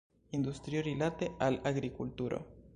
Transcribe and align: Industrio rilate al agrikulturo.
Industrio 0.37 0.81
rilate 0.81 1.33
al 1.37 1.61
agrikulturo. 1.63 2.47